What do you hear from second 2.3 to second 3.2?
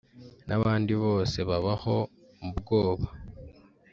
mu bwoba